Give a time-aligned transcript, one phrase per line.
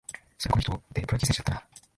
[0.39, 1.81] そういえば、この人ってプロ野球選手だったな